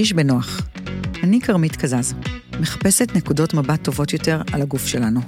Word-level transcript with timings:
להרגיש 0.00 0.12
בנוח. 0.12 0.60
אני 1.22 1.40
כרמית 1.40 1.76
קזז, 1.76 2.14
מחפשת 2.60 3.16
נקודות 3.16 3.54
מבט 3.54 3.84
טובות 3.84 4.12
יותר 4.12 4.42
על 4.52 4.62
הגוף 4.62 4.86
שלנו. 4.86 5.20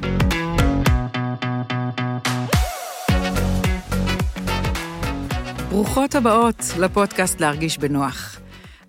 ברוכות 5.70 6.14
הבאות 6.14 6.56
לפודקאסט 6.80 7.40
להרגיש 7.40 7.78
בנוח. 7.78 8.40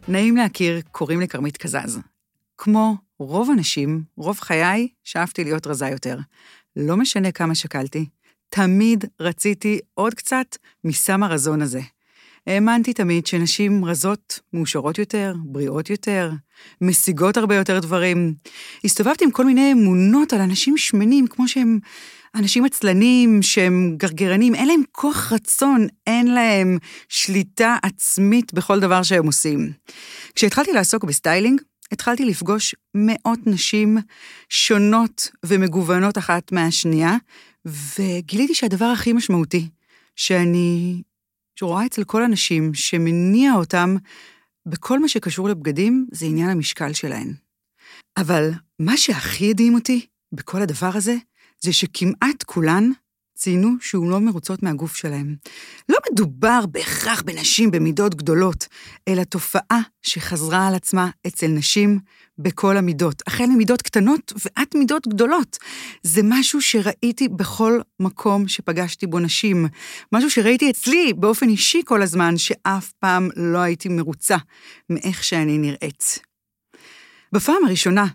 נעים 0.07 0.38
להכיר, 0.38 0.82
קוראים 0.91 1.20
לי 1.20 1.27
כרמית 1.27 1.57
קזז. 1.57 2.00
כמו 2.57 2.95
רוב 3.20 3.50
הנשים, 3.52 4.04
רוב 4.18 4.39
חיי, 4.39 4.88
שאפתי 5.04 5.43
להיות 5.43 5.68
רזה 5.68 5.88
יותר. 5.88 6.18
לא 6.75 6.97
משנה 6.97 7.31
כמה 7.31 7.55
שקלתי, 7.55 8.05
תמיד 8.50 9.05
רציתי 9.20 9.79
עוד 9.93 10.13
קצת 10.13 10.57
מסם 10.84 11.23
הרזון 11.23 11.61
הזה. 11.61 11.81
האמנתי 12.48 12.94
תמיד 12.94 13.26
שנשים 13.26 13.86
רזות 13.86 14.40
מאושרות 14.54 14.99
יותר, 14.99 15.34
בריאות 15.45 15.90
יותר, 15.90 16.31
משיגות 16.81 17.38
הרבה 17.38 17.55
יותר 17.55 17.80
דברים. 17.80 18.34
הסתובבתי 18.84 19.26
עם 19.26 19.31
כל 19.31 19.45
מיני 19.45 19.72
אמונות 19.72 20.34
על 20.34 20.41
אנשים 20.41 20.77
שמנים, 20.77 21.27
כמו 21.27 21.48
שהם 21.48 21.80
אנשים 22.36 22.66
עצלנים, 22.66 23.41
שהם 23.41 23.95
גרגרנים, 23.98 24.55
אין 24.55 24.67
להם 24.67 24.81
כוח 24.91 25.34
רצון, 25.34 25.88
אין 26.08 26.27
להם 26.27 26.77
שליטה 27.09 27.77
עצמית 27.84 28.53
בכל 28.53 28.80
דבר 28.80 29.03
שהם 29.03 29.25
עושים. 29.25 29.72
כשהתחלתי 30.36 30.73
לעסוק 30.73 31.03
בסטיילינג, 31.03 31.62
התחלתי 31.91 32.25
לפגוש 32.25 32.75
מאות 32.95 33.39
נשים 33.45 33.98
שונות 34.50 35.30
ומגוונות 35.45 36.17
אחת 36.17 36.52
מהשנייה, 36.52 37.17
וגיליתי 37.66 38.55
שהדבר 38.55 38.86
הכי 38.86 39.14
משמעותי 39.14 39.70
שאני 40.16 41.02
שרואה 41.59 41.85
אצל 41.85 42.03
כל 42.03 42.23
הנשים 42.23 42.73
שמניע 42.73 43.53
אותם 43.53 43.95
בכל 44.66 45.00
מה 45.00 45.08
שקשור 45.08 45.50
לבגדים, 45.50 46.08
זה 46.11 46.25
עניין 46.25 46.50
המשקל 46.50 46.94
שלהן. 46.94 47.33
אבל 48.17 48.52
מה 48.80 48.97
שהכי 48.97 49.50
הדהים 49.50 49.75
אותי 49.75 50.05
בכל 50.31 50.61
הדבר 50.61 50.91
הזה, 50.94 51.16
זה 51.63 51.73
שכמעט 51.73 52.44
כולן 52.45 52.91
ציינו 53.44 53.69
שהוא 53.81 54.09
לא 54.09 54.19
מרוצות 54.19 54.63
מהגוף 54.63 54.95
שלהם. 54.95 55.36
לא 55.89 55.97
מדובר 56.11 56.66
בהכרח 56.72 57.22
בנשים 57.22 57.72
במידות 57.72 58.16
גדולות, 58.16 58.67
אלא 59.08 59.23
תופעה 59.23 59.81
שחזרה 60.02 60.67
על 60.67 60.75
עצמה 60.75 61.09
אצל 61.27 61.47
נשים 61.47 62.00
בכל 62.38 62.77
המידות, 62.77 63.23
החל 63.27 63.45
ממידות 63.45 63.81
קטנות 63.81 64.33
ועד 64.35 64.67
מידות 64.75 65.08
גדולות. 65.08 65.58
זה 66.03 66.22
משהו 66.23 66.61
שראיתי 66.61 67.27
בכל 67.27 67.80
מקום 68.00 68.47
שפגשתי 68.47 69.08
בו 69.08 69.19
נשים, 69.19 69.67
משהו 70.11 70.30
שראיתי 70.30 70.69
אצלי 70.69 71.13
באופן 71.13 71.50
אישי 71.50 71.81
כל 71.85 72.02
הזמן, 72.02 72.38
שאף 72.38 72.91
פעם 72.91 73.30
לא 73.35 73.57
הייתי 73.57 73.89
מרוצה 73.89 74.38
מאיך 74.89 75.23
שאני 75.23 75.57
נראית. 75.57 76.19
בפעם 77.33 77.66
הראשונה 77.66 78.05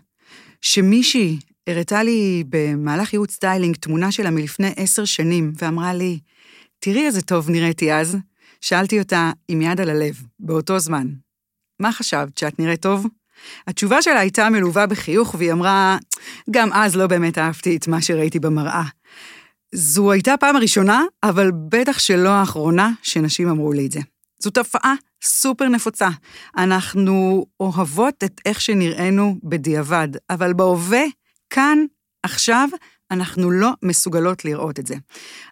שמישהי 0.61 1.39
הראתה 1.69 2.03
לי 2.03 2.43
במהלך 2.49 3.13
ייעוץ 3.13 3.31
סטיילינג 3.31 3.75
תמונה 3.75 4.11
שלה 4.11 4.29
מלפני 4.29 4.73
עשר 4.75 5.05
שנים, 5.05 5.53
ואמרה 5.61 5.93
לי, 5.93 6.19
תראי 6.79 7.05
איזה 7.05 7.21
טוב 7.21 7.49
נראיתי 7.49 7.93
אז. 7.93 8.17
שאלתי 8.61 8.99
אותה 8.99 9.31
עם 9.47 9.61
יד 9.61 9.81
על 9.81 9.89
הלב, 9.89 10.23
באותו 10.39 10.79
זמן, 10.79 11.07
מה 11.79 11.91
חשבת, 11.91 12.37
שאת 12.37 12.59
נראית 12.59 12.81
טוב? 12.81 13.05
התשובה 13.67 14.01
שלה 14.01 14.19
הייתה 14.19 14.49
מלווה 14.49 14.87
בחיוך, 14.87 15.35
והיא 15.37 15.51
אמרה, 15.51 15.97
גם 16.51 16.73
אז 16.73 16.95
לא 16.95 17.07
באמת 17.07 17.37
אהבתי 17.37 17.75
את 17.75 17.87
מה 17.87 18.01
שראיתי 18.01 18.39
במראה. 18.39 18.83
זו 19.75 20.11
הייתה 20.11 20.33
הפעם 20.33 20.55
הראשונה, 20.55 21.03
אבל 21.23 21.51
בטח 21.69 21.99
שלא 21.99 22.29
האחרונה 22.29 22.91
שנשים 23.01 23.49
אמרו 23.49 23.73
לי 23.73 23.85
את 23.85 23.91
זה. 23.91 23.99
זו 24.39 24.49
תופעה 24.49 24.93
סופר 25.23 25.67
נפוצה. 25.67 26.09
אנחנו 26.57 27.45
אוהבות 27.59 28.23
את 28.23 28.41
איך 28.45 28.61
שנראינו 28.61 29.35
בדיעבד, 29.43 30.07
אבל 30.29 30.53
בהווה 30.53 31.03
כאן, 31.49 31.85
עכשיו, 32.23 32.69
אנחנו 33.11 33.51
לא 33.51 33.69
מסוגלות 33.83 34.45
לראות 34.45 34.79
את 34.79 34.87
זה. 34.87 34.95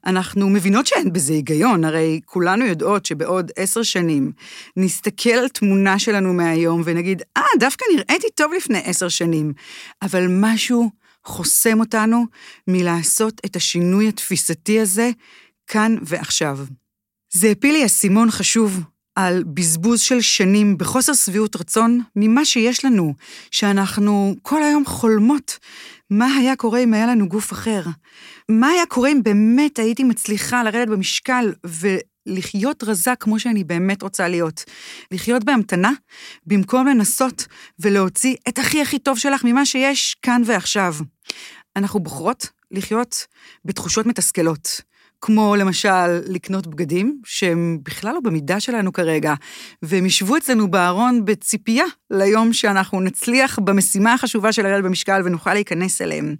אנחנו 0.06 0.50
מבינות 0.50 0.88
שאין 0.88 1.13
בזה 1.13 1.34
היגיון, 1.34 1.84
הרי 1.84 2.19
כולנו 2.25 2.66
יודעות 2.66 3.06
שבעוד 3.06 3.52
עשר 3.56 3.84
שנים 3.84 4.31
נסתכל 4.78 5.30
על 5.30 5.47
תמונה 5.47 6.00
שלנו 6.00 6.34
מהיום 6.34 6.81
ונגיד, 6.85 7.22
אה, 7.38 7.41
ah, 7.41 7.59
דווקא 7.59 7.85
נראיתי 7.96 8.28
טוב 8.35 8.53
לפני 8.53 8.81
עשר 8.84 9.09
שנים, 9.09 9.53
אבל 10.02 10.25
משהו 10.30 10.90
חוסם 11.24 11.80
אותנו 11.80 12.25
מלעשות 12.68 13.41
את 13.46 13.56
השינוי 13.56 14.08
התפיסתי 14.08 14.79
הזה 14.79 15.09
כאן 15.68 15.96
ועכשיו. 16.02 16.59
זה 17.34 17.47
הפיל 17.47 17.74
לי 17.74 17.85
אסימון 17.85 18.31
חשוב 18.31 18.79
על 19.17 19.44
בזבוז 19.53 20.01
של 20.01 20.22
שנים 20.22 20.78
בחוסר 20.78 21.13
שביעות 21.13 21.55
רצון 21.55 22.01
ממה 22.16 22.45
שיש 22.45 22.85
לנו, 22.85 23.13
שאנחנו 23.51 24.35
כל 24.41 24.63
היום 24.63 24.85
חולמות 24.85 25.57
מה 26.09 26.35
היה 26.35 26.55
קורה 26.55 26.79
אם 26.79 26.94
היה 26.94 27.07
לנו 27.07 27.28
גוף 27.28 27.53
אחר. 27.53 27.83
מה 28.50 28.67
היה 28.67 28.85
קורה 28.85 29.09
אם 29.11 29.23
באמת 29.23 29.79
הייתי 29.79 30.03
מצליחה 30.03 30.63
לרדת 30.63 30.88
במשקל 30.88 31.53
ולחיות 32.28 32.83
רזה 32.83 33.13
כמו 33.19 33.39
שאני 33.39 33.63
באמת 33.63 34.01
רוצה 34.01 34.28
להיות. 34.28 34.63
לחיות 35.11 35.44
בהמתנה, 35.44 35.91
במקום 36.45 36.88
לנסות 36.88 37.47
ולהוציא 37.79 38.35
את 38.49 38.57
הכי 38.57 38.81
הכי 38.81 38.99
טוב 38.99 39.17
שלך 39.17 39.44
ממה 39.44 39.66
שיש 39.66 40.16
כאן 40.22 40.41
ועכשיו. 40.45 40.95
אנחנו 41.75 41.99
בוחרות 41.99 42.49
לחיות 42.72 43.28
בתחושות 43.66 44.05
מתסכלות. 44.05 44.81
כמו 45.22 45.55
למשל 45.55 46.07
לקנות 46.28 46.67
בגדים 46.67 47.22
שהם 47.25 47.79
בכלל 47.83 48.13
לא 48.13 48.19
במידה 48.19 48.59
שלנו 48.59 48.94
כרגע, 48.94 49.33
והם 49.81 50.05
ישבו 50.05 50.38
אצלנו 50.38 50.72
בארון 50.72 51.25
בציפייה 51.25 51.85
ליום 52.11 52.53
שאנחנו 52.53 53.01
נצליח 53.01 53.59
במשימה 53.59 54.13
החשובה 54.13 54.51
של 54.51 54.63
לרדת 54.63 54.83
במשקל 54.83 55.22
ונוכל 55.25 55.53
להיכנס 55.53 56.01
אליהם. 56.01 56.35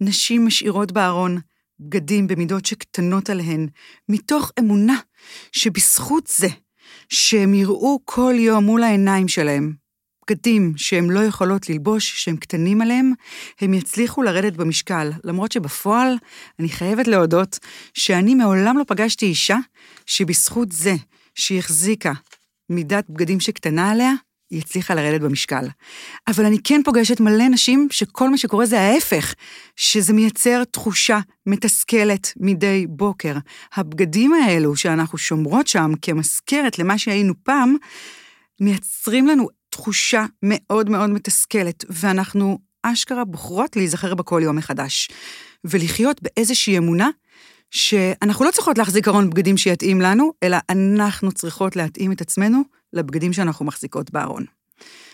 נשים 0.00 0.46
משאירות 0.46 0.92
בארון 0.92 1.38
בגדים 1.80 2.26
במידות 2.26 2.66
שקטנות 2.66 3.30
עליהן, 3.30 3.68
מתוך 4.08 4.52
אמונה 4.58 4.96
שבזכות 5.52 6.26
זה 6.26 6.48
שהם 7.08 7.54
יראו 7.54 7.98
כל 8.04 8.34
יום 8.38 8.64
מול 8.64 8.82
העיניים 8.82 9.28
שלהם 9.28 9.72
בגדים 10.28 10.72
שהן 10.76 11.10
לא 11.10 11.20
יכולות 11.20 11.70
ללבוש, 11.70 12.24
שהם 12.24 12.36
קטנים 12.36 12.80
עליהם, 12.80 13.12
הם 13.60 13.74
יצליחו 13.74 14.22
לרדת 14.22 14.52
במשקל. 14.52 15.10
למרות 15.24 15.52
שבפועל, 15.52 16.16
אני 16.58 16.68
חייבת 16.68 17.08
להודות 17.08 17.58
שאני 17.94 18.34
מעולם 18.34 18.78
לא 18.78 18.84
פגשתי 18.86 19.26
אישה 19.26 19.56
שבזכות 20.06 20.72
זה 20.72 20.94
שהיא 21.34 21.58
החזיקה 21.58 22.12
מידת 22.70 23.04
בגדים 23.08 23.40
שקטנה 23.40 23.90
עליה, 23.90 24.12
היא 24.50 24.60
הצליחה 24.60 24.94
לרדת 24.94 25.20
במשקל. 25.20 25.64
אבל 26.28 26.44
אני 26.44 26.58
כן 26.64 26.80
פוגשת 26.84 27.20
מלא 27.20 27.48
נשים 27.48 27.88
שכל 27.90 28.30
מה 28.30 28.38
שקורה 28.38 28.66
זה 28.66 28.80
ההפך, 28.80 29.34
שזה 29.76 30.12
מייצר 30.12 30.64
תחושה 30.64 31.18
מתסכלת 31.46 32.32
מדי 32.36 32.86
בוקר. 32.88 33.36
הבגדים 33.74 34.32
האלו 34.32 34.76
שאנחנו 34.76 35.18
שומרות 35.18 35.66
שם 35.66 35.92
כמזכרת 36.02 36.78
למה 36.78 36.98
שהיינו 36.98 37.34
פעם, 37.42 37.76
מייצרים 38.60 39.26
לנו 39.26 39.48
תחושה 39.78 40.24
מאוד 40.42 40.90
מאוד 40.90 41.10
מתסכלת, 41.10 41.84
ואנחנו 41.88 42.58
אשכרה 42.82 43.24
בוחרות 43.24 43.76
להיזכר 43.76 44.14
בכל 44.14 44.40
יום 44.44 44.56
מחדש, 44.56 45.08
ולחיות 45.64 46.22
באיזושהי 46.22 46.78
אמונה 46.78 47.08
שאנחנו 47.70 48.44
לא 48.44 48.50
צריכות 48.50 48.78
להחזיק 48.78 49.08
ארון 49.08 49.30
בגדים 49.30 49.56
שיתאים 49.56 50.00
לנו, 50.00 50.32
אלא 50.42 50.56
אנחנו 50.70 51.32
צריכות 51.32 51.76
להתאים 51.76 52.12
את 52.12 52.20
עצמנו 52.20 52.62
לבגדים 52.92 53.32
שאנחנו 53.32 53.64
מחזיקות 53.64 54.10
בארון. 54.10 54.44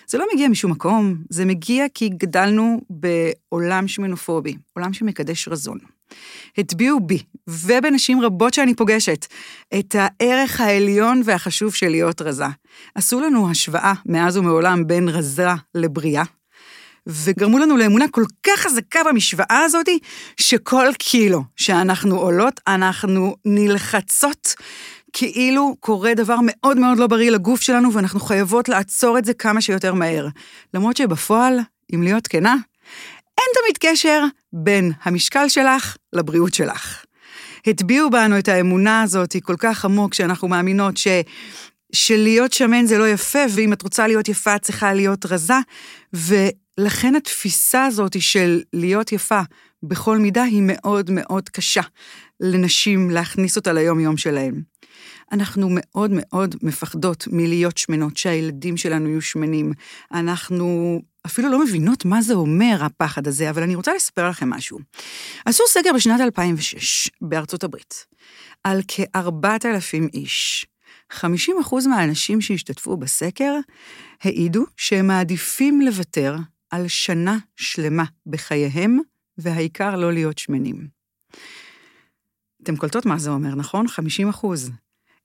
זה 0.06 0.18
לא 0.18 0.26
מגיע 0.34 0.48
משום 0.48 0.70
מקום, 0.70 1.16
זה 1.30 1.44
מגיע 1.44 1.84
כי 1.94 2.08
גדלנו 2.08 2.80
בעולם 2.90 3.88
שמנופובי, 3.88 4.56
עולם 4.72 4.92
שמקדש 4.92 5.48
רזון. 5.48 5.78
הטביעו 6.58 7.00
בי, 7.00 7.22
ובנשים 7.48 8.20
רבות 8.20 8.54
שאני 8.54 8.74
פוגשת, 8.74 9.26
את 9.78 9.96
הערך 9.98 10.60
העליון 10.60 11.22
והחשוב 11.24 11.74
של 11.74 11.88
להיות 11.88 12.22
רזה. 12.22 12.44
עשו 12.94 13.20
לנו 13.20 13.50
השוואה 13.50 13.92
מאז 14.06 14.36
ומעולם 14.36 14.86
בין 14.86 15.08
רזה 15.08 15.48
לבריאה, 15.74 16.22
וגרמו 17.06 17.58
לנו 17.58 17.76
לאמונה 17.76 18.08
כל 18.08 18.24
כך 18.42 18.60
חזקה 18.60 19.00
במשוואה 19.04 19.60
הזאת, 19.64 19.88
שכל 20.36 20.86
קילו 20.98 21.44
שאנחנו 21.56 22.18
עולות, 22.18 22.60
אנחנו 22.66 23.36
נלחצות 23.44 24.54
כאילו 25.16 25.76
קורה 25.80 26.14
דבר 26.14 26.36
מאוד 26.42 26.76
מאוד 26.76 26.98
לא 26.98 27.06
בריא 27.06 27.30
לגוף 27.30 27.60
שלנו, 27.60 27.92
ואנחנו 27.92 28.20
חייבות 28.20 28.68
לעצור 28.68 29.18
את 29.18 29.24
זה 29.24 29.34
כמה 29.34 29.60
שיותר 29.60 29.94
מהר. 29.94 30.28
למרות 30.74 30.96
שבפועל, 30.96 31.58
אם 31.94 32.02
להיות 32.02 32.26
כנה, 32.26 32.56
אין 33.38 33.46
תמיד 33.54 33.92
קשר 33.92 34.24
בין 34.52 34.92
המשקל 35.02 35.48
שלך 35.48 35.96
לבריאות 36.12 36.54
שלך. 36.54 37.04
הטביעו 37.66 38.10
בנו 38.10 38.38
את 38.38 38.48
האמונה 38.48 39.02
הזאת 39.02 39.36
כל 39.42 39.56
כך 39.58 39.84
עמוק, 39.84 40.14
שאנחנו 40.14 40.48
מאמינות 40.48 40.96
ש... 40.96 41.08
שלהיות 41.92 42.52
שמן 42.52 42.86
זה 42.86 42.98
לא 42.98 43.08
יפה, 43.08 43.38
ואם 43.50 43.72
את 43.72 43.82
רוצה 43.82 44.06
להיות 44.06 44.28
יפה, 44.28 44.56
את 44.56 44.62
צריכה 44.62 44.94
להיות 44.94 45.26
רזה, 45.26 45.58
ולכן 46.12 47.14
התפיסה 47.14 47.84
הזאת 47.84 48.20
של 48.20 48.62
להיות 48.72 49.12
יפה 49.12 49.40
בכל 49.82 50.18
מידה 50.18 50.42
היא 50.42 50.62
מאוד 50.62 51.10
מאוד 51.10 51.48
קשה 51.48 51.80
לנשים 52.40 53.10
להכניס 53.10 53.56
אותה 53.56 53.72
ליום-יום 53.72 54.16
שלהן. 54.16 54.62
אנחנו 55.32 55.68
מאוד 55.70 56.10
מאוד 56.14 56.54
מפחדות 56.62 57.28
מלהיות 57.32 57.78
שמנות, 57.78 58.16
שהילדים 58.16 58.76
שלנו 58.76 59.08
יהיו 59.08 59.22
שמנים. 59.22 59.72
אנחנו 60.12 61.00
אפילו 61.26 61.48
לא 61.48 61.64
מבינות 61.64 62.04
מה 62.04 62.22
זה 62.22 62.34
אומר, 62.34 62.78
הפחד 62.80 63.26
הזה, 63.28 63.50
אבל 63.50 63.62
אני 63.62 63.74
רוצה 63.74 63.94
לספר 63.94 64.28
לכם 64.28 64.50
משהו. 64.50 64.78
עשו 65.46 65.64
סגר 65.68 65.90
בשנת 65.94 66.20
2006 66.20 67.10
בארצות 67.20 67.64
הברית 67.64 68.06
על 68.64 68.80
כ-4,000 68.88 70.08
איש. 70.14 70.66
50 71.10 71.56
מהאנשים 71.86 72.40
שהשתתפו 72.40 72.96
בסקר 72.96 73.54
העידו 74.22 74.64
שהם 74.76 75.06
מעדיפים 75.06 75.80
לוותר 75.80 76.36
על 76.70 76.88
שנה 76.88 77.38
שלמה 77.56 78.04
בחייהם, 78.26 78.98
והעיקר 79.38 79.96
לא 79.96 80.12
להיות 80.12 80.38
שמנים. 80.38 80.88
אתם 82.62 82.76
קולטות 82.76 83.06
מה 83.06 83.18
זה 83.18 83.30
אומר, 83.30 83.54
נכון? 83.54 83.88
50 83.88 84.28
אחוז. 84.28 84.70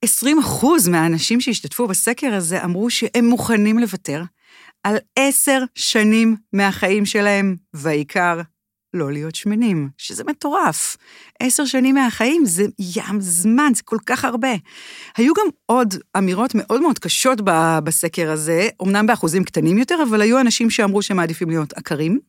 20 0.01 0.39
אחוז 0.39 0.87
מהאנשים 0.87 1.41
שהשתתפו 1.41 1.87
בסקר 1.87 2.33
הזה 2.33 2.63
אמרו 2.63 2.89
שהם 2.89 3.25
מוכנים 3.25 3.79
לוותר 3.79 4.23
על 4.83 4.97
עשר 5.15 5.63
שנים 5.75 6.35
מהחיים 6.53 7.05
שלהם, 7.05 7.55
והעיקר, 7.73 8.41
לא 8.93 9.11
להיות 9.11 9.35
שמנים, 9.35 9.89
שזה 9.97 10.23
מטורף. 10.23 10.97
עשר 11.39 11.65
שנים 11.65 11.95
מהחיים 11.95 12.45
זה 12.45 12.65
ים 12.79 13.21
זמן, 13.21 13.71
זה 13.75 13.83
כל 13.83 13.97
כך 14.05 14.25
הרבה. 14.25 14.51
היו 15.17 15.33
גם 15.33 15.45
עוד 15.65 15.95
אמירות 16.17 16.51
מאוד 16.55 16.81
מאוד 16.81 16.99
קשות 16.99 17.41
בסקר 17.83 18.31
הזה, 18.31 18.67
אמנם 18.81 19.07
באחוזים 19.07 19.43
קטנים 19.43 19.77
יותר, 19.77 19.95
אבל 20.09 20.21
היו 20.21 20.39
אנשים 20.39 20.69
שאמרו 20.69 21.01
שהם 21.01 21.17
מעדיפים 21.17 21.49
להיות 21.49 21.73
עקרים, 21.73 22.19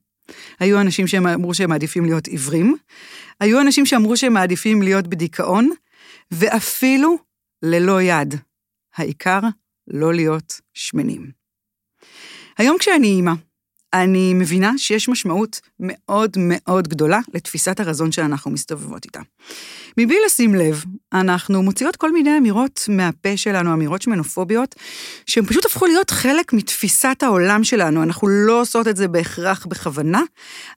היו 0.61 0.81
אנשים 0.81 1.07
שאמרו 1.07 1.55
שהם 1.55 1.71
מעדיפים 1.71 2.05
להיות 2.05 2.27
עיוורים, 2.27 2.77
היו 3.41 3.61
אנשים 3.61 3.87
שאמרו 3.87 4.17
שהם 4.17 4.33
מעדיפים 4.33 4.83
להיות 4.83 5.07
בדיכאון, 5.07 5.71
ואפילו 6.31 7.30
ללא 7.63 8.03
יד. 8.03 8.35
העיקר, 8.95 9.41
לא 9.87 10.15
להיות 10.15 10.61
שמנים. 10.75 11.31
היום 12.59 12.77
כשאני 12.79 13.07
אימא, 13.07 13.33
אני 13.95 14.35
מבינה 14.35 14.73
שיש 14.77 15.09
משמעות 15.09 15.61
מאוד 15.81 16.37
מאוד 16.39 16.89
גדולה 16.89 17.21
לתפיסת 17.35 17.81
הרזון 17.81 18.13
שאנחנו 18.13 18.51
מסתובבות 18.51 19.05
איתה. 19.05 19.21
מבלי 19.99 20.17
לשים 20.27 20.55
לב, 20.55 20.85
אנחנו 21.13 21.63
מוציאות 21.63 21.97
כל 21.97 22.13
מיני 22.13 22.39
אמירות 22.39 22.85
מהפה 22.89 23.37
שלנו, 23.37 23.73
אמירות 23.73 24.03
שמנופוביות, 24.03 24.75
שהן 25.27 25.47
פשוט 25.47 25.67
הפכו 25.67 25.87
להיות 25.87 26.11
חלק 26.11 26.53
מתפיסת 26.53 27.23
העולם 27.23 27.65
שלנו. 27.65 28.03
אנחנו 28.03 28.29
לא 28.29 28.61
עושות 28.61 28.89
את 28.89 28.97
זה 28.97 29.09
בהכרח 29.09 29.67
בכוונה, 29.67 30.23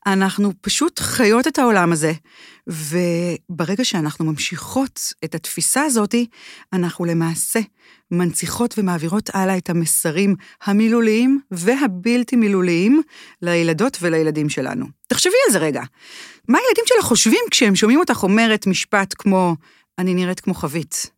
אנחנו 0.06 0.52
פשוט 0.62 1.00
חיות 1.00 1.48
את 1.48 1.60
העולם 1.60 1.92
הזה, 1.92 2.14
וברגע 2.68 3.86
שאנחנו 3.86 4.26
ממשיכות 4.26 5.14
את 5.24 5.36
התפיסה 5.36 5.84
הזאת, 5.84 6.16
אנחנו 6.74 7.06
למעשה 7.06 7.60
מנציחות 8.12 8.76
ומעבירות 8.78 9.30
הלאה 9.34 9.58
את 9.58 9.70
המסרים 9.70 10.36
המילוליים 10.64 11.40
והבלתי 11.52 12.36
מילוליים 12.36 13.02
לילדות 13.42 13.98
ולילדים 14.02 14.50
שלנו. 14.50 14.86
תחשבי 15.08 15.34
על 15.48 15.54
זה 15.54 15.60
רגע. 15.60 15.82
מה 16.48 16.58
הילדים 16.58 16.84
שלך 16.88 17.06
חושבים 17.06 17.40
כשהם 17.52 17.76
שומעים 17.76 18.00
אותך 18.00 18.24
אומרת 18.24 18.68
משפט 18.68 19.14
כמו, 19.18 19.56
אני 20.00 20.14
נראית 20.14 20.40
כמו 20.40 20.54
חבית? 20.54 21.12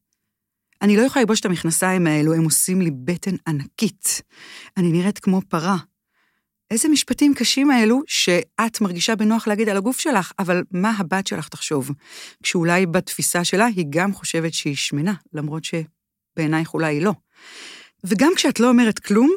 אני 0.81 0.97
לא 0.97 1.01
יכולה 1.01 1.23
ללבוש 1.23 1.39
את 1.39 1.45
המכנסיים 1.45 2.07
האלו, 2.07 2.33
הם 2.33 2.43
עושים 2.43 2.81
לי 2.81 2.91
בטן 2.91 3.35
ענקית. 3.47 4.21
אני 4.77 4.91
נראית 4.91 5.19
כמו 5.19 5.41
פרה. 5.49 5.77
איזה 6.71 6.89
משפטים 6.89 7.33
קשים 7.33 7.71
האלו 7.71 8.01
שאת 8.07 8.81
מרגישה 8.81 9.15
בנוח 9.15 9.47
להגיד 9.47 9.69
על 9.69 9.77
הגוף 9.77 9.99
שלך, 9.99 10.31
אבל 10.39 10.63
מה 10.71 10.93
הבת 10.97 11.27
שלך 11.27 11.49
תחשוב? 11.49 11.91
כשאולי 12.43 12.85
בתפיסה 12.85 13.43
שלה 13.43 13.65
היא 13.65 13.85
גם 13.89 14.13
חושבת 14.13 14.53
שהיא 14.53 14.75
שמנה, 14.75 15.13
למרות 15.33 15.63
שבעינייך 16.35 16.73
אולי 16.73 16.99
לא. 16.99 17.13
וגם 18.03 18.31
כשאת 18.35 18.59
לא 18.59 18.69
אומרת 18.69 18.99
כלום, 18.99 19.31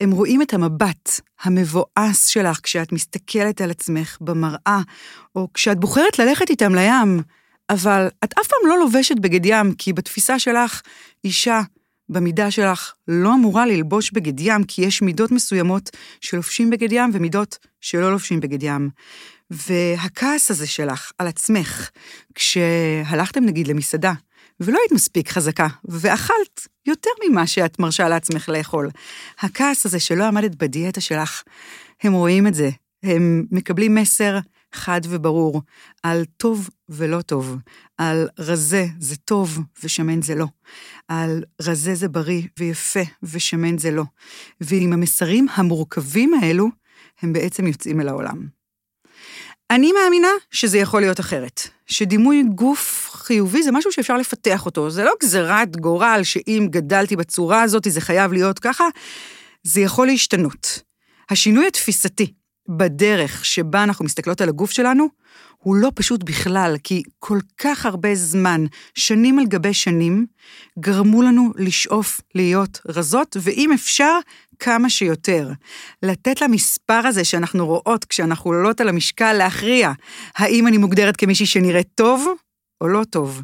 הם 0.00 0.10
רואים 0.10 0.42
את 0.42 0.54
המבט 0.54 1.20
המבואס 1.42 2.26
שלך 2.26 2.60
כשאת 2.62 2.92
מסתכלת 2.92 3.60
על 3.60 3.70
עצמך 3.70 4.16
במראה, 4.20 4.80
או 5.34 5.48
כשאת 5.54 5.80
בוחרת 5.80 6.18
ללכת 6.18 6.50
איתם 6.50 6.74
לים, 6.74 7.22
אבל 7.70 8.08
את 8.24 8.32
אף 8.40 8.46
פעם 8.46 8.68
לא 8.68 8.78
לובשת 8.78 9.16
בגד 9.16 9.46
ים, 9.46 9.74
כי 9.74 9.92
בתפיסה 9.92 10.38
שלך, 10.38 10.82
אישה 11.24 11.60
במידה 12.08 12.50
שלך 12.50 12.92
לא 13.08 13.34
אמורה 13.34 13.66
ללבוש 13.66 14.10
בגד 14.10 14.40
ים, 14.40 14.64
כי 14.64 14.82
יש 14.82 15.02
מידות 15.02 15.30
מסוימות 15.30 15.90
שלובשים 16.20 16.70
בגד 16.70 16.92
ים 16.92 17.10
ומידות 17.12 17.58
שלא 17.80 18.10
לובשים 18.10 18.40
בגד 18.40 18.62
ים. 18.62 18.90
והכעס 19.50 20.50
הזה 20.50 20.66
שלך 20.66 21.12
על 21.18 21.26
עצמך, 21.26 21.90
כשהלכתם 22.34 23.44
נגיד 23.44 23.68
למסעדה, 23.68 24.12
ולא 24.60 24.78
היית 24.82 24.92
מספיק 24.92 25.28
חזקה, 25.28 25.66
ואכלת 25.84 26.66
יותר 26.86 27.10
ממה 27.24 27.46
שאת 27.46 27.78
מרשה 27.78 28.08
לעצמך 28.08 28.48
לאכול. 28.48 28.90
הכעס 29.40 29.86
הזה 29.86 30.00
שלא 30.00 30.24
עמדת 30.24 30.54
בדיאטה 30.54 31.00
שלך, 31.00 31.42
הם 32.02 32.12
רואים 32.12 32.46
את 32.46 32.54
זה, 32.54 32.70
הם 33.02 33.46
מקבלים 33.50 33.94
מסר 33.94 34.38
חד 34.74 35.00
וברור 35.04 35.62
על 36.02 36.24
טוב 36.36 36.68
ולא 36.88 37.20
טוב, 37.20 37.56
על 37.98 38.28
רזה 38.38 38.86
זה 38.98 39.16
טוב 39.16 39.58
ושמן 39.82 40.22
זה 40.22 40.34
לא, 40.34 40.46
על 41.08 41.44
רזה 41.60 41.94
זה 41.94 42.08
בריא 42.08 42.42
ויפה 42.58 43.00
ושמן 43.22 43.78
זה 43.78 43.90
לא. 43.90 44.04
ועם 44.60 44.92
המסרים 44.92 45.46
המורכבים 45.54 46.34
האלו, 46.34 46.68
הם 47.22 47.32
בעצם 47.32 47.66
יוצאים 47.66 48.00
אל 48.00 48.08
העולם. 48.08 48.59
אני 49.70 49.92
מאמינה 49.92 50.28
שזה 50.50 50.78
יכול 50.78 51.00
להיות 51.00 51.20
אחרת, 51.20 51.68
שדימוי 51.86 52.42
גוף 52.54 53.10
חיובי 53.12 53.62
זה 53.62 53.72
משהו 53.72 53.92
שאפשר 53.92 54.16
לפתח 54.16 54.66
אותו, 54.66 54.90
זה 54.90 55.04
לא 55.04 55.12
גזירת 55.22 55.76
גורל 55.76 56.20
שאם 56.22 56.68
גדלתי 56.70 57.16
בצורה 57.16 57.62
הזאת 57.62 57.86
זה 57.88 58.00
חייב 58.00 58.32
להיות 58.32 58.58
ככה, 58.58 58.84
זה 59.62 59.80
יכול 59.80 60.06
להשתנות. 60.06 60.82
השינוי 61.30 61.66
התפיסתי 61.66 62.32
בדרך 62.68 63.44
שבה 63.44 63.82
אנחנו 63.82 64.04
מסתכלות 64.04 64.40
על 64.40 64.48
הגוף 64.48 64.70
שלנו, 64.70 65.08
הוא 65.58 65.76
לא 65.76 65.92
פשוט 65.94 66.22
בכלל, 66.22 66.76
כי 66.84 67.02
כל 67.18 67.38
כך 67.58 67.86
הרבה 67.86 68.14
זמן, 68.14 68.64
שנים 68.94 69.38
על 69.38 69.46
גבי 69.46 69.74
שנים, 69.74 70.26
גרמו 70.78 71.22
לנו 71.22 71.52
לשאוף 71.56 72.20
להיות 72.34 72.80
רזות, 72.88 73.36
ואם 73.40 73.72
אפשר, 73.72 74.18
כמה 74.60 74.90
שיותר. 74.90 75.50
לתת 76.02 76.40
למספר 76.40 77.06
הזה 77.06 77.24
שאנחנו 77.24 77.66
רואות 77.66 78.04
כשאנחנו 78.04 78.50
עולות 78.50 78.80
על 78.80 78.88
המשקל 78.88 79.32
להכריע, 79.32 79.92
האם 80.36 80.66
אני 80.66 80.76
מוגדרת 80.76 81.16
כמישהי 81.16 81.46
שנראית 81.46 81.88
טוב 81.94 82.26
או 82.80 82.88
לא 82.88 83.04
טוב. 83.10 83.42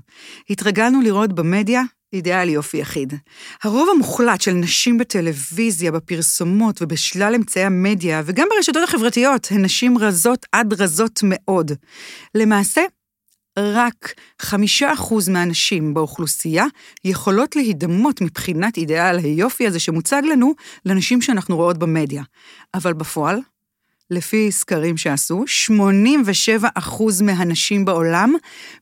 התרגלנו 0.51 1.01
לראות 1.01 1.33
במדיה 1.33 1.83
אידיאל 2.13 2.49
יופי 2.49 2.77
יחיד. 2.77 3.15
הרוב 3.63 3.89
המוחלט 3.95 4.41
של 4.41 4.53
נשים 4.53 4.99
בטלוויזיה, 4.99 5.93
בפרסומות 5.93 6.83
ובשלל 6.83 7.35
אמצעי 7.35 7.65
המדיה, 7.65 8.23
וגם 8.25 8.49
ברשתות 8.51 8.83
החברתיות, 8.83 9.49
הן 9.51 9.65
נשים 9.65 9.99
רזות 9.99 10.47
עד 10.53 10.81
רזות 10.81 11.21
מאוד. 11.23 11.73
למעשה, 12.35 12.83
רק 13.59 14.15
חמישה 14.43 14.93
אחוז 14.93 15.29
מהנשים 15.29 15.95
באוכלוסייה 15.95 16.65
יכולות 17.05 17.57
להידמות 17.57 18.21
מבחינת 18.21 18.77
אידיאל 18.77 19.19
היופי 19.19 19.67
הזה 19.67 19.79
שמוצג 19.79 20.23
לנו 20.31 20.55
לנשים 20.85 21.23
שאנחנו 21.23 21.57
רואות 21.57 21.79
במדיה. 21.79 22.23
אבל 22.75 22.93
בפועל, 22.93 23.41
לפי 24.11 24.53
סקרים 24.53 24.97
שעשו, 24.97 25.45
87 25.47 26.69
אחוז 26.75 27.23
מהנשים 27.23 27.85
בעולם 27.85 28.35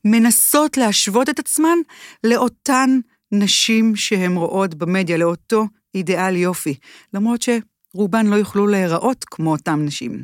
מנסות 0.05 0.77
להשוות 0.77 1.29
את 1.29 1.39
עצמן 1.39 1.77
לאותן 2.23 2.99
נשים 3.31 3.95
שהן 3.95 4.35
רואות 4.35 4.75
במדיה, 4.75 5.17
לאותו 5.17 5.65
אידיאל 5.95 6.35
יופי, 6.35 6.75
למרות 7.13 7.41
שרובן 7.41 8.25
לא 8.25 8.35
יוכלו 8.35 8.67
להיראות 8.67 9.25
כמו 9.25 9.51
אותן 9.51 9.85
נשים. 9.85 10.23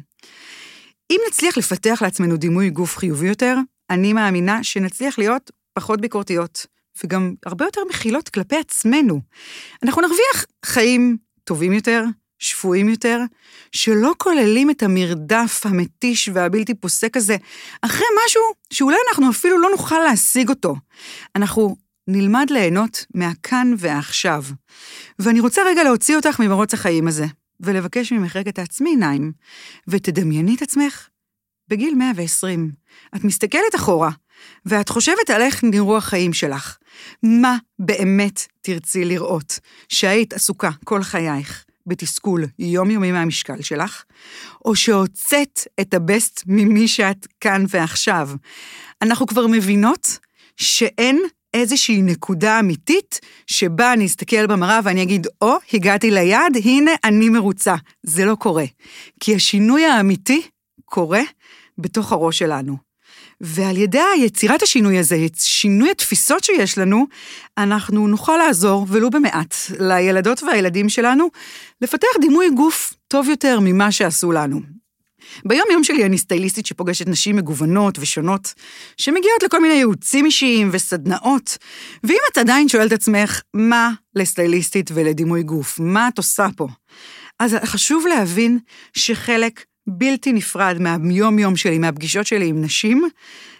אם 1.11 1.19
נצליח 1.27 1.57
לפתח 1.57 1.99
לעצמנו 2.01 2.37
דימוי 2.37 2.69
גוף 2.69 2.97
חיובי 2.97 3.27
יותר, 3.27 3.55
אני 3.91 4.13
מאמינה 4.13 4.63
שנצליח 4.63 5.19
להיות 5.19 5.51
פחות 5.73 6.01
ביקורתיות, 6.01 6.65
וגם 7.03 7.33
הרבה 7.45 7.65
יותר 7.65 7.81
מכילות 7.89 8.29
כלפי 8.29 8.55
עצמנו. 8.55 9.21
אנחנו 9.83 10.01
נרוויח 10.01 10.45
חיים 10.65 11.17
טובים 11.43 11.73
יותר, 11.73 12.03
שפויים 12.39 12.89
יותר, 12.89 13.19
שלא 13.71 14.13
כוללים 14.17 14.69
את 14.69 14.83
המרדף 14.83 15.61
המתיש 15.65 16.29
והבלתי 16.33 16.73
פוסק 16.73 17.17
הזה, 17.17 17.37
אחרי 17.81 18.05
משהו 18.25 18.41
שאולי 18.73 18.97
אנחנו 19.09 19.29
אפילו 19.29 19.59
לא 19.59 19.69
נוכל 19.69 19.99
להשיג 19.99 20.49
אותו. 20.49 20.75
אנחנו 21.35 21.75
נלמד 22.07 22.45
ליהנות 22.49 23.05
מהכאן 23.15 23.73
והעכשיו. 23.77 24.43
ואני 25.19 25.39
רוצה 25.39 25.61
רגע 25.65 25.83
להוציא 25.83 26.15
אותך 26.15 26.39
ממרוץ 26.39 26.73
החיים 26.73 27.07
הזה, 27.07 27.25
ולבקש 27.59 28.11
ממך 28.11 28.35
רגע 28.35 28.51
תעצמי 28.51 28.89
עיניים, 28.89 29.31
ותדמייני 29.87 30.55
את 30.55 30.61
עצמך 30.61 31.07
בגיל 31.71 31.95
120. 31.95 32.71
את 33.15 33.23
מסתכלת 33.23 33.75
אחורה, 33.75 34.09
ואת 34.65 34.89
חושבת 34.89 35.29
על 35.29 35.41
איך 35.41 35.63
נראו 35.63 35.97
החיים 35.97 36.33
שלך. 36.33 36.77
מה 37.23 37.57
באמת 37.79 38.47
תרצי 38.61 39.05
לראות? 39.05 39.59
שהיית 39.89 40.33
עסוקה 40.33 40.69
כל 40.83 41.03
חייך 41.03 41.65
בתסכול 41.87 42.45
יומיומי 42.59 43.11
מהמשקל 43.11 43.61
שלך, 43.61 44.03
או 44.65 44.75
שהוצאת 44.75 45.59
את 45.81 45.93
הבסט 45.93 46.43
ממי 46.47 46.87
שאת 46.87 47.27
כאן 47.39 47.65
ועכשיו. 47.69 48.29
אנחנו 49.01 49.27
כבר 49.27 49.47
מבינות 49.47 50.19
שאין 50.57 51.21
איזושהי 51.53 52.01
נקודה 52.01 52.59
אמיתית 52.59 53.19
שבה 53.47 53.93
אני 53.93 54.05
אסתכל 54.05 54.47
במראה 54.47 54.79
ואני 54.83 55.03
אגיד, 55.03 55.27
או, 55.41 55.55
oh, 55.55 55.59
הגעתי 55.73 56.11
ליעד, 56.11 56.57
הנה 56.63 56.91
אני 57.03 57.29
מרוצה. 57.29 57.75
זה 58.03 58.25
לא 58.25 58.35
קורה. 58.35 58.65
כי 59.19 59.35
השינוי 59.35 59.85
האמיתי 59.85 60.41
קורה 60.85 61.21
בתוך 61.81 62.11
הראש 62.11 62.39
שלנו. 62.39 62.91
ועל 63.41 63.77
ידי 63.77 63.99
יצירת 64.17 64.61
השינוי 64.61 64.97
הזה, 64.97 65.25
שינוי 65.37 65.91
התפיסות 65.91 66.43
שיש 66.43 66.77
לנו, 66.77 67.07
אנחנו 67.57 68.07
נוכל 68.07 68.37
לעזור, 68.37 68.85
ולו 68.89 69.09
במעט, 69.09 69.55
לילדות 69.79 70.43
והילדים 70.43 70.89
שלנו, 70.89 71.27
לפתח 71.81 72.07
דימוי 72.21 72.49
גוף 72.49 72.93
טוב 73.07 73.29
יותר 73.29 73.59
ממה 73.61 73.91
שעשו 73.91 74.31
לנו. 74.31 74.61
ביום-יום 75.45 75.83
שלי 75.83 76.05
אני 76.05 76.17
סטייליסטית 76.17 76.65
שפוגשת 76.65 77.07
נשים 77.07 77.35
מגוונות 77.35 77.99
ושונות, 77.99 78.53
שמגיעות 78.97 79.43
לכל 79.43 79.61
מיני 79.61 79.73
ייעוצים 79.73 80.25
אישיים 80.25 80.69
וסדנאות, 80.71 81.57
ואם 82.03 82.19
את 82.31 82.37
עדיין 82.37 82.69
שואלת 82.69 82.91
עצמך, 82.91 83.41
מה 83.53 83.91
לסטייליסטית 84.15 84.91
ולדימוי 84.93 85.43
גוף? 85.43 85.79
מה 85.79 86.07
את 86.07 86.17
עושה 86.17 86.47
פה? 86.55 86.67
אז 87.39 87.55
חשוב 87.63 88.07
להבין 88.07 88.59
שחלק 88.93 89.65
בלתי 89.87 90.33
נפרד 90.33 90.77
מהיום-יום 90.79 91.55
שלי, 91.55 91.79
מהפגישות 91.79 92.27
שלי 92.27 92.47
עם 92.47 92.61
נשים, 92.61 93.03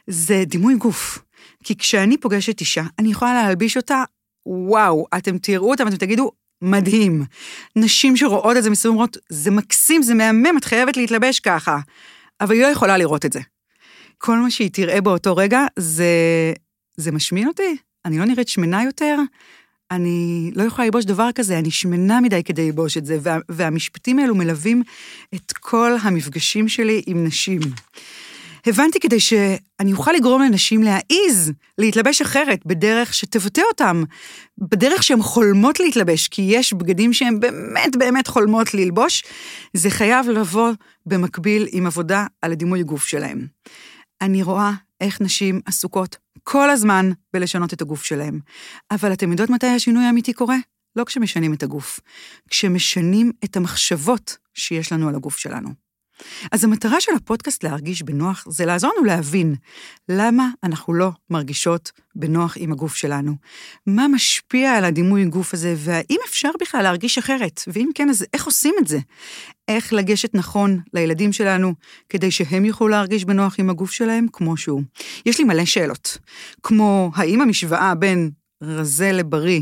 זה 0.08 0.44
דימוי 0.46 0.76
גוף. 0.76 1.20
כי 1.64 1.78
כשאני 1.78 2.18
פוגשת 2.18 2.60
אישה, 2.60 2.84
אני 3.00 3.12
יכולה 3.12 3.34
להלביש 3.34 3.78
אותה, 3.78 4.04
וואו, 4.46 5.06
אתם 5.18 5.38
תראו 5.38 5.72
אותה 5.72 5.84
ואתם 5.86 5.96
תגידו, 5.96 6.32
מדהים. 6.62 7.24
נשים 7.76 8.18
שרואות 8.18 8.58
את 8.58 8.64
זה 8.64 8.70
מסביב 8.70 8.92
אומרות, 8.92 9.18
זה 9.30 9.52
מקסים, 9.52 10.02
זה 10.02 10.14
מהמם, 10.14 10.58
את 10.58 10.66
חייבת 10.66 10.98
להתלבש 10.98 11.40
ככה. 11.40 11.80
אבל 12.42 12.56
היא 12.56 12.62
לא 12.62 12.68
יכולה 12.68 12.98
לראות 12.98 13.26
את 13.26 13.34
זה. 13.34 13.40
כל 14.18 14.38
מה 14.38 14.52
שהיא 14.52 14.70
תראה 14.74 15.02
באותו 15.02 15.36
רגע, 15.36 15.66
זה, 15.80 16.14
זה 16.98 17.12
משמין 17.12 17.48
אותי? 17.48 17.78
אני 18.06 18.18
לא 18.18 18.26
נראית 18.26 18.48
שמנה 18.48 18.84
יותר? 18.84 19.18
אני 19.92 20.52
לא 20.56 20.64
יכולה 20.64 20.86
ללבוש 20.86 21.06
דבר 21.06 21.30
כזה, 21.36 21.60
אני 21.60 21.72
שמנה 21.72 22.22
מדי 22.22 22.44
כדי 22.44 22.66
ללבוש 22.66 22.98
את 22.98 23.06
זה, 23.06 23.18
וה, 23.22 23.38
והמשפטים 23.50 24.20
האלו 24.20 24.36
מלווים 24.36 24.84
את 25.36 25.52
כל 25.52 25.92
המפגשים 26.02 26.68
שלי 26.68 27.02
עם 27.08 27.24
נשים. 27.24 27.60
הבנתי 28.68 29.00
כדי 29.00 29.20
שאני 29.20 29.94
אוכל 29.94 30.12
לגרום 30.12 30.42
לנשים 30.42 30.84
להעיז 30.84 31.52
להתלבש 31.78 32.22
אחרת, 32.22 32.66
בדרך 32.66 33.14
שתבטא 33.14 33.62
אותם, 33.72 34.04
בדרך 34.58 35.04
שהן 35.04 35.22
חולמות 35.22 35.80
להתלבש, 35.80 36.28
כי 36.28 36.42
יש 36.42 36.74
בגדים 36.74 37.14
שהן 37.14 37.40
באמת 37.40 37.96
באמת 37.98 38.28
חולמות 38.28 38.74
ללבוש, 38.74 39.24
זה 39.74 39.90
חייב 39.90 40.30
לבוא 40.30 40.72
במקביל 41.06 41.68
עם 41.72 41.88
עבודה 41.88 42.26
על 42.42 42.52
הדימוי 42.52 42.84
גוף 42.84 43.06
שלהם. 43.06 43.48
אני 44.22 44.44
רואה 44.44 44.72
איך 45.02 45.22
נשים 45.22 45.62
עסוקות 45.66 46.18
כל 46.44 46.70
הזמן 46.70 47.12
בלשנות 47.34 47.74
את 47.74 47.82
הגוף 47.82 48.04
שלהם. 48.04 48.40
אבל 48.92 49.14
אתם 49.14 49.32
יודעות 49.32 49.50
מתי 49.50 49.68
השינוי 49.68 50.04
האמיתי 50.04 50.34
קורה? 50.34 50.58
לא 50.96 51.04
כשמשנים 51.04 51.54
את 51.54 51.64
הגוף, 51.64 52.00
כשמשנים 52.50 53.32
את 53.44 53.58
המחשבות 53.58 54.38
שיש 54.54 54.92
לנו 54.92 55.10
על 55.10 55.16
הגוף 55.16 55.38
שלנו. 55.38 55.70
אז 56.52 56.64
המטרה 56.64 57.02
של 57.02 57.12
הפודקאסט 57.16 57.64
להרגיש 57.64 58.04
בנוח 58.04 58.46
זה 58.50 58.66
לעזור 58.66 58.92
לנו 58.98 59.06
להבין 59.06 59.56
למה 60.10 60.50
אנחנו 60.64 60.94
לא 60.94 61.12
מרגישות 61.30 61.92
בנוח 62.16 62.54
עם 62.58 62.72
הגוף 62.72 62.96
שלנו. 62.96 63.36
מה 63.88 64.08
משפיע 64.08 64.72
על 64.72 64.86
הדימוי 64.86 65.26
גוף 65.26 65.54
הזה, 65.54 65.76
והאם 65.78 66.18
אפשר 66.30 66.50
בכלל 66.62 66.82
להרגיש 66.84 67.18
אחרת, 67.18 67.62
ואם 67.68 67.90
כן, 67.96 68.10
אז 68.10 68.26
איך 68.34 68.46
עושים 68.46 68.76
את 68.80 68.88
זה? 68.88 69.00
איך 69.76 69.94
לגשת 69.94 70.36
נכון 70.36 70.80
לילדים 70.94 71.34
שלנו, 71.34 71.74
כדי 72.10 72.32
שהם 72.32 72.66
יוכלו 72.66 72.88
להרגיש 72.88 73.26
בנוח 73.26 73.56
עם 73.60 73.70
הגוף 73.70 73.92
שלהם 73.92 74.28
כמו 74.34 74.58
שהוא. 74.58 74.82
יש 75.26 75.38
לי 75.40 75.44
מלא 75.44 75.66
שאלות, 75.66 76.18
כמו 76.64 77.12
האם 77.16 77.42
המשוואה 77.42 77.96
בין 77.96 78.30
רזה 78.62 79.12
לבריא, 79.12 79.62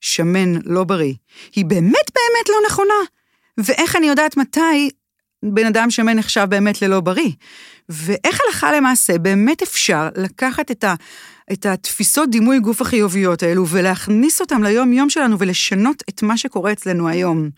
שמן 0.00 0.54
לא 0.64 0.84
בריא, 0.84 1.14
היא 1.54 1.64
באמת 1.64 2.10
באמת 2.14 2.48
לא 2.48 2.56
נכונה? 2.66 2.94
ואיך 3.58 3.96
אני 3.96 4.06
יודעת 4.06 4.36
מתי 4.36 4.90
בן 5.42 5.66
אדם 5.66 5.90
שמן 5.90 6.18
נחשב 6.18 6.46
באמת 6.48 6.82
ללא 6.82 7.00
בריא. 7.00 7.30
ואיך 7.88 8.40
הלכה 8.46 8.72
למעשה 8.72 9.18
באמת 9.18 9.62
אפשר 9.62 10.08
לקחת 10.16 10.70
את, 10.70 10.84
ה, 10.84 10.94
את 11.52 11.66
התפיסות 11.66 12.30
דימוי 12.30 12.58
גוף 12.58 12.80
החיוביות 12.80 13.42
האלו 13.42 13.66
ולהכניס 13.68 14.40
אותם 14.40 14.62
ליום-יום 14.62 15.10
שלנו 15.10 15.38
ולשנות 15.38 16.02
את 16.08 16.22
מה 16.22 16.38
שקורה 16.38 16.72
אצלנו 16.72 17.08
היום. 17.08 17.50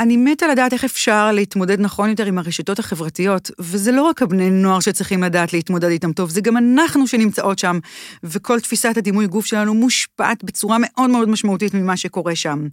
אני 0.00 0.16
מתה 0.16 0.48
לדעת 0.48 0.72
איך 0.72 0.84
אפשר 0.84 1.32
להתמודד 1.32 1.80
נכון 1.80 2.10
יותר 2.10 2.26
עם 2.26 2.38
הרשתות 2.38 2.78
החברתיות, 2.78 3.50
וזה 3.58 3.92
לא 3.92 4.02
רק 4.02 4.22
הבני 4.22 4.50
נוער 4.50 4.80
שצריכים 4.80 5.22
לדעת 5.22 5.52
להתמודד 5.52 5.88
איתם 5.88 6.12
טוב, 6.12 6.30
זה 6.30 6.40
גם 6.40 6.56
אנחנו 6.56 7.06
שנמצאות 7.06 7.58
שם, 7.58 7.78
וכל 8.24 8.60
תפיסת 8.60 8.96
הדימוי 8.96 9.26
גוף 9.26 9.46
שלנו 9.46 9.74
מושפעת 9.74 10.44
בצורה 10.44 10.76
מאוד 10.80 11.10
מאוד 11.10 11.28
משמעותית 11.28 11.74
ממה 11.74 11.96
שקורה 11.96 12.34
שם. 12.34 12.66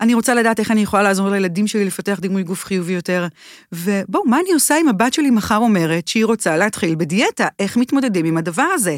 אני 0.00 0.14
רוצה 0.14 0.34
לדעת 0.34 0.60
איך 0.60 0.70
אני 0.70 0.80
יכולה 0.80 1.02
לעזור 1.02 1.28
לילדים 1.28 1.66
שלי 1.66 1.84
לפתח 1.84 2.18
דימוי 2.20 2.42
גוף 2.42 2.64
חיובי 2.64 2.92
יותר, 2.92 3.26
ובואו, 3.72 4.24
מה 4.24 4.40
אני 4.40 4.52
עושה 4.52 4.80
אם 4.80 4.88
הבת 4.88 5.14
שלי 5.14 5.30
מחר 5.30 5.56
אומרת 5.56 6.08
שהיא 6.08 6.24
רוצה 6.24 6.56
להתחיל 6.56 6.94
בדיאטה, 6.94 7.48
איך 7.58 7.76
מתמודדים 7.76 8.26
עם 8.26 8.36
הדבר 8.36 8.68
הזה? 8.74 8.96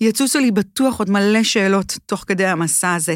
יצוצו 0.00 0.38
לי 0.38 0.50
בטוח 0.50 0.98
עוד 0.98 1.10
מלא 1.10 1.42
שאלות 1.42 1.98
תוך 2.06 2.24
כדי 2.26 2.46
המסע 2.46 2.94
הזה, 2.94 3.14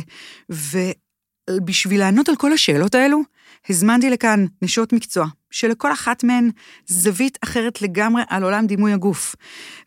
ובשביל 1.51 2.01
לענות 2.01 2.29
על 2.29 2.37
כל 2.37 2.53
השאלות 2.53 2.95
האלו, 2.95 3.34
הזמנתי 3.71 4.11
לכאן 4.11 4.47
נשות 4.63 4.93
מקצוע, 4.93 5.27
שלכל 5.51 5.93
אחת 5.93 6.25
מהן 6.25 6.51
זווית 6.87 7.39
אחרת 7.45 7.83
לגמרי 7.83 8.23
על 8.29 8.43
עולם 8.43 8.67
דימוי 8.67 8.93
הגוף. 8.93 9.35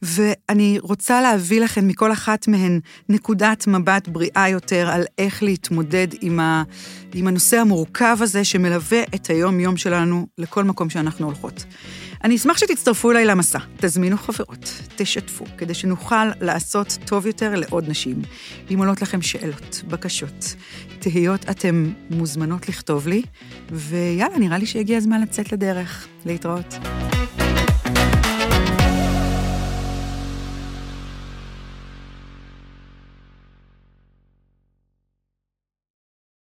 ואני 0.02 0.78
רוצה 0.82 1.22
להביא 1.22 1.62
לכם 1.62 1.88
מכל 1.88 2.12
אחת 2.12 2.48
מהן 2.48 2.80
נקודת 3.10 3.68
מבט 3.68 4.08
בריאה 4.08 4.50
יותר 4.50 4.90
על 4.90 5.04
איך 5.18 5.44
להתמודד 5.44 6.08
עם, 6.22 6.40
ה, 6.40 6.64
עם 7.14 7.28
הנושא 7.28 7.58
המורכב 7.58 8.18
הזה 8.22 8.44
שמלווה 8.44 9.04
את 9.16 9.30
היום-יום 9.30 9.78
שלנו 9.78 10.28
לכל 10.38 10.64
מקום 10.64 10.90
שאנחנו 10.90 11.26
הולכות. 11.26 11.66
אני 12.24 12.36
אשמח 12.36 12.58
שתצטרפו 12.58 13.12
אליי 13.12 13.26
למסע, 13.26 13.60
תזמינו 13.78 14.18
חברות, 14.18 14.82
תשתפו, 14.96 15.46
כדי 15.58 15.74
שנוכל 15.74 16.26
לעשות 16.42 16.98
טוב 17.06 17.26
יותר 17.26 17.56
לעוד 17.56 17.90
נשים. 17.90 18.22
אם 18.74 18.80
עולות 18.80 19.02
לכם 19.02 19.22
שאלות, 19.22 19.82
בקשות, 19.88 20.56
תהיות, 21.00 21.50
אתן 21.50 21.92
מוזמנות 22.10 22.70
לכתוב 22.70 23.08
לי, 23.08 23.22
ויאללה, 23.72 24.38
נראה 24.38 24.58
לי 24.58 24.66
שהגיע 24.66 24.98
הזמן 24.98 25.22
לצאת 25.22 25.52
לדרך. 25.52 26.08
להתראות. 26.28 26.78